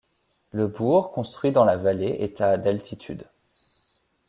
[0.49, 3.27] Le bourg, construit dans la vallée, est à d'altitude.